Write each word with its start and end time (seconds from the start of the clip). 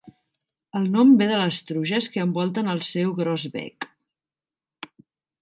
El 0.77 0.87
nom 0.95 1.11
ve 1.19 1.27
de 1.31 1.37
les 1.41 1.59
truges 1.67 2.07
que 2.15 2.23
envolten 2.29 2.73
el 2.73 2.81
seu 2.89 3.13
gros 3.21 3.45
bec. 3.59 3.89